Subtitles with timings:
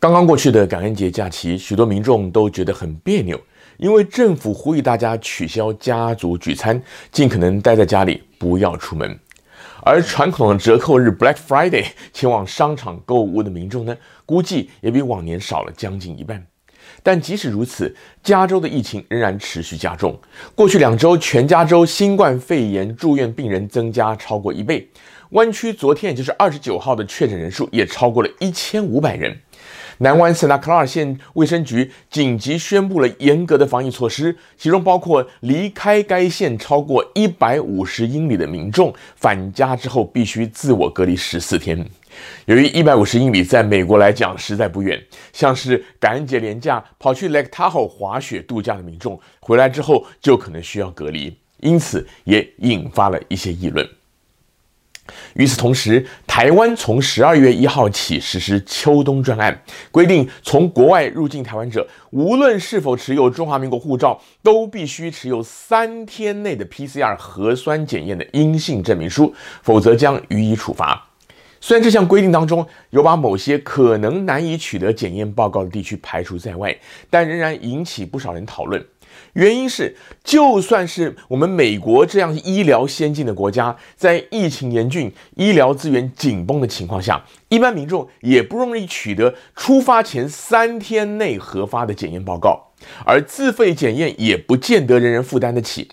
[0.00, 3.38] 刚刚过去的感恩节假期，许多民众都觉得很别扭，
[3.76, 9.18] 因为政府呼吁大家取消家族聚餐，尽可能待在家里，不要出门。
[9.82, 11.84] 而传统的折扣日 Black Friday
[12.14, 13.94] 前往商场购物的民众呢，
[14.24, 16.42] 估计也比往年少了将近一半。
[17.02, 20.18] 但即使如此，加州的疫情仍然持续加重。
[20.54, 24.88] 过去两周，全加州新冠肺炎住院病人增加超过一倍。
[25.32, 29.38] 湾区昨天，也就是二十九号的确诊人数也超过了一千五百人。
[30.02, 41.86] 南湾圣塔克拉尔县卫生局紧急宣布了严格的防疫措施，其中包括离开该县超过一百五十英里的民众返家之后必须自我隔离十四天。
[42.46, 44.98] 由于一百五十英里在美国来讲实在不远，
[45.34, 53.86] 像是感恩节连假跑去 Lake Tahoe 滑雪度假的民众回来之后就可能需要隔离，因此也引发了一些议论。
[55.34, 71.06] 与此同时，台湾从十二月一号起实施秋冬专案，规定从国外入境台湾者，无论是否持有中华民国护照，都必须持有三天内的 PCR 核酸检验的阴性证明书，否则将予以处罚。
[71.62, 76.74] 虽然这项规定当中有把某些可能难以取得检验报告的地区排除在外，
[77.10, 78.82] 但仍然引起不少人讨论。
[79.34, 92.72] 原因是，就算是我们美国这样医疗先进的国家，在疫情严峻、医疗资源紧绷的情况下，一般民众也不容易取得出发前三天内核发的检验报告，
[93.04, 95.88] 而自费检验也不见得人人负担得起。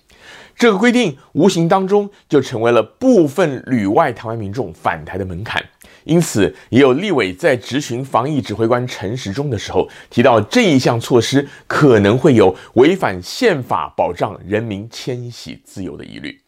[0.55, 5.63] 这个规定无形当中就成为了部分旅外台湾民众返台的门槛。
[6.07, 16.39] 因此，也有立委在质询防疫指挥官陈时中的时候，提到这一项措施可能会有违反宪法保障人民迁徙自由的疑虑。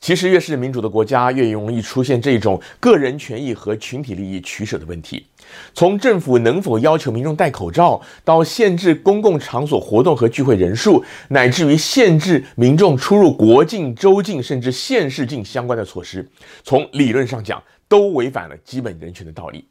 [0.00, 5.24] 其实，越是民主的国家，越容易出现这种个人权益和群体利益取舍的问题。
[5.72, 16.28] 从政府能否要求民众戴口罩，到限制公共场所活动和聚会人数，乃至于限制民众出入国境、州境甚至县市境相关的措施，
[16.62, 17.62] 从理论上讲，
[17.94, 19.64] 都违反了基本人权的道理。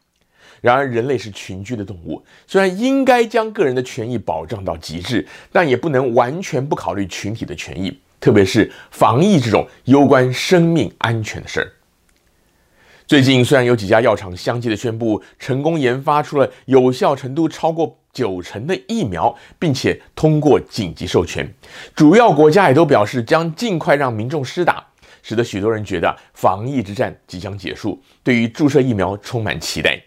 [0.61, 11.69] 然而，人类是群居的动物，虽然应该将个人的权益保障到极致，但也不能完全不考虑群体的权益，特别是防疫这种攸关生命安全的事儿。
[13.06, 21.53] 最近，虽然有几家药厂相继的宣布成功研发出了有效程度超过九成的疫苗，并且通过紧急授权，
[21.94, 24.88] 主要国家也都表示将尽快让民众施打。
[25.23, 30.00] 使得许多人觉得防疫之战即将结束，对于注射疫苗充满期待。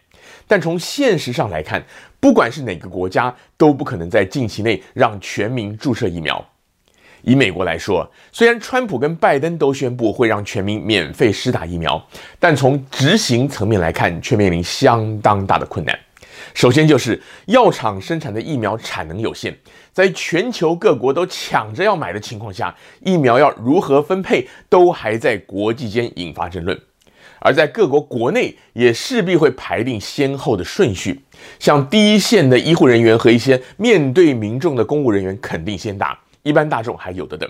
[0.46, 1.84] 但从现实上来看，
[2.20, 6.44] 不管是哪个国家，都不可能在近期内让全民注射疫苗。
[7.22, 12.00] 以美国来说，虽然川普跟拜登都宣布会让全民免费施打疫苗，
[12.38, 15.98] 但从执行层面来看，却面临相当大的困难。
[16.54, 19.54] 首先就是药厂生产的疫苗产能有限，
[19.92, 26.80] 在全球各国都抢着要买的情况下，疫苗要如何分配，都还在国际间引发争论。
[27.38, 31.20] 而在各国国内，也势必会排定先后的顺序，
[31.58, 37.48] 像第一线的医护人员和一些面对民众的公务人员肯定先打，一般大众还有的等。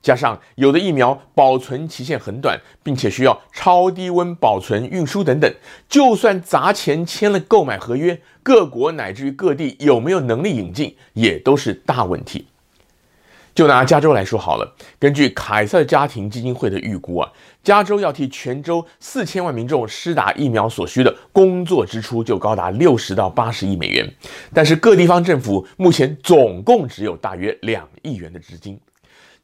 [0.00, 5.52] 加上有的疫苗保存期限很短，并且需要超低温保存、运输等等，
[5.88, 12.46] 就算砸钱签了购买合约，各国乃至于各地有没有能力引进，也都是大问题。
[13.54, 17.28] 就拿加州来说好了，根据凯瑟家庭基金会的预估啊，
[17.64, 24.08] 加州要替全州四千万民众施打疫苗所需的工作支出就高达六十到八十亿美元，
[24.54, 28.78] 但是各地方政府目前总共只有大约两亿元的资金。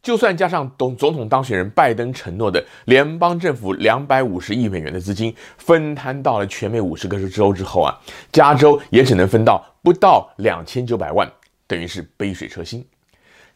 [0.05, 7.99] 就算加上总总统当选人拜登承诺的联邦政府两百五十亿美元的资金分摊到了全美五十个州之后啊，
[8.31, 11.27] 加州也只能分到不到两千九百万，
[11.67, 12.87] 等于是杯水车薪。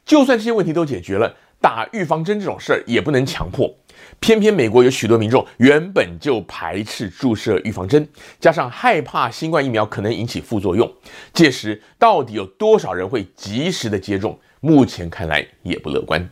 [0.07, 3.71] 就算这些问题都解决了，打预防针这种事儿也不能强迫。
[4.19, 8.09] 偏偏美国有许多民众原本就排斥注射预防针，
[8.41, 10.91] 加上害怕新冠疫苗可能引起副作用，
[11.35, 14.39] 届时到底有多少人会及时的接种？
[14.61, 16.27] 目前看来也不乐观。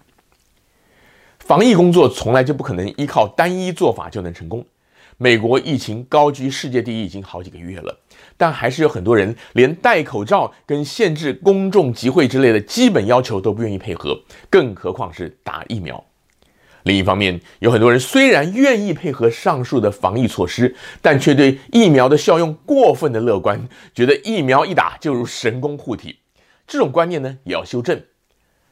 [1.46, 4.66] 防疫工作从来就不可能依靠单一做法就能成功。
[5.16, 7.96] 美国疫情高居世界第一已经好几个月了，
[8.36, 14.20] 但还是有很多人连戴口罩跟限制公众集会之类的基本要求都不愿意配合，
[14.50, 16.02] 更何况是打疫苗。
[16.82, 26.18] 另一方面，有很多人虽然愿意配合上述的防疫措施，但却对疫苗的效用过分的乐观，觉得疫苗一打就如神功护体。
[26.66, 28.02] 这种观念呢，也要修正。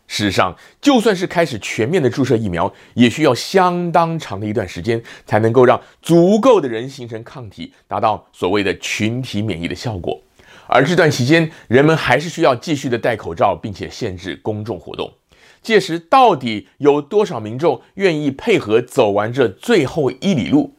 [0.07, 10.21] 事实上，就算是开始全面的注射疫苗，也需要相当长的一段时间，才能够让足够的人形成抗体，达到所谓的群体免疫的效果。
[10.67, 15.13] 而这段期间，人们还是需要继续的戴口罩，并且限制公众活动。
[15.63, 20.75] 届时，到底有多少民众愿意配合走完这最后一里路？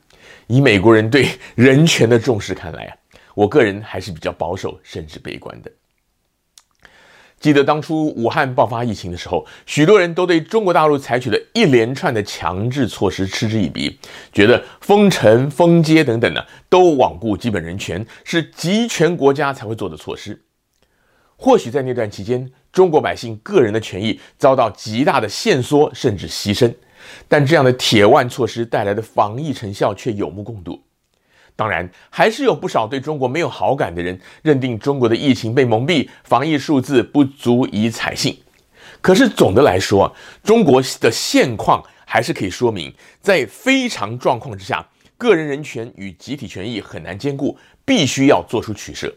[0.48, 2.96] 以美国人对人权的重视看来啊，
[3.34, 5.72] 我个人还是比较保守，甚至悲观的。
[7.46, 14.00] 记得当初武汉爆发疫情的时候，许多人都对中国大陆采取了一连串的强制措施嗤之以鼻，
[14.34, 20.42] 觉得封城、封街等等呢，都罔顾基本人权，是极权国家才会做的措施。
[21.36, 26.74] 或许在那段期间，中国百姓个人的权益遭到极大的限缩，甚至牺牲，
[27.28, 30.82] 但这样的铁腕措施带来的防疫成效却有目共睹。
[31.56, 38.38] 当然，还是有不少对中国没有好感的人，认定中国的疫情被蒙蔽，防疫数字不足以采信。
[39.02, 40.14] 可是总的来说，
[40.44, 44.86] 中国的现况还是可以说明，在非常状况之下，
[45.18, 49.14] 个人人权与集体权益很难兼顾，必须要做出取舍。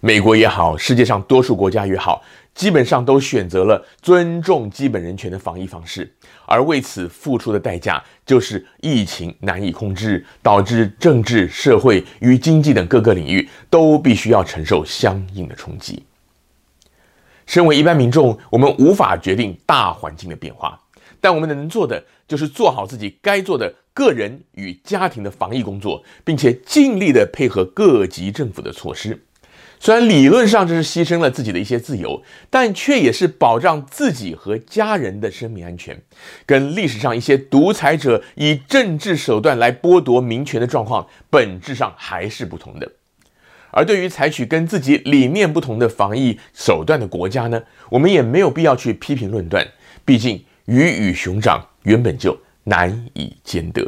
[0.00, 2.22] 美国也好，世界上多数国家也好，
[2.54, 6.08] 基本上都选择了尊重基本人权的防疫方式，
[6.46, 16.04] 而为此付出的代价就是疫情难以控制，导致政治、社会与经济等各个领域都必须要承受相应的冲击。
[17.44, 20.80] 身为一般民众，我们无法决定大环境的变化，
[21.20, 29.20] 但我们能做的就是做好自己该做的个人与家庭的防疫工作，并且尽力的配合各级政府的措施。
[29.80, 36.00] 虽然理论上这是牺牲了自己的一些自由，但却也是保障自己和家人的生命安全，
[36.44, 42.90] 跟历史上一些独裁者以政治手段来剥夺民权的状况本质上还是不同的。
[43.70, 49.66] 而对于采取跟自己理念不同的防疫手段的国家呢，我们也没有必要去批评论断，
[50.04, 53.86] 毕竟鱼与熊掌原本就难以兼得。